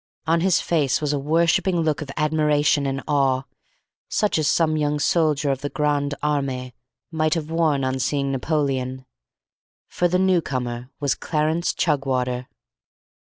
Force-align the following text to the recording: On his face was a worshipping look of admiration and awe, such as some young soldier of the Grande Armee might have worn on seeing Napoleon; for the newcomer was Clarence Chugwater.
On 0.25 0.41
his 0.41 0.59
face 0.61 0.99
was 0.99 1.13
a 1.13 1.19
worshipping 1.19 1.81
look 1.81 2.01
of 2.01 2.09
admiration 2.17 2.87
and 2.87 3.03
awe, 3.07 3.43
such 4.09 4.39
as 4.39 4.49
some 4.49 4.75
young 4.75 4.97
soldier 4.97 5.51
of 5.51 5.61
the 5.61 5.69
Grande 5.69 6.15
Armee 6.23 6.73
might 7.11 7.35
have 7.35 7.51
worn 7.51 7.83
on 7.83 7.99
seeing 7.99 8.31
Napoleon; 8.31 9.05
for 9.87 10.07
the 10.07 10.17
newcomer 10.17 10.89
was 10.99 11.13
Clarence 11.13 11.71
Chugwater. 11.71 12.47